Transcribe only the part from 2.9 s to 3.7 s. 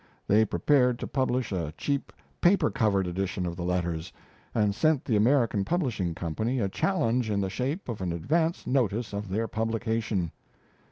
edition of the